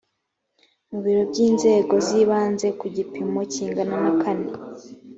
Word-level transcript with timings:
mu 0.89 0.99
biro 1.03 1.21
by 1.31 1.37
inzego 1.47 1.93
z 2.05 2.09
ibanze 2.21 2.67
ku 2.79 2.85
gipimo 2.95 3.39
kingana 3.53 3.95
na 4.03 4.11
kane 4.21 4.49